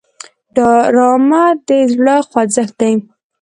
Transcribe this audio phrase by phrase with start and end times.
[0.55, 2.93] ډرامه د زړه خوځښت دی